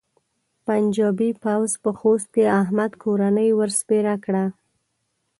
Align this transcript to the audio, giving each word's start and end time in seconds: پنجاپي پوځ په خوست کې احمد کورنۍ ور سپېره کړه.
پنجاپي 0.65 1.29
پوځ 1.43 1.69
په 1.83 1.91
خوست 1.99 2.27
کې 2.35 2.43
احمد 2.61 2.91
کورنۍ 3.03 3.49
ور 3.53 3.69
سپېره 3.79 4.15
کړه. 4.25 4.45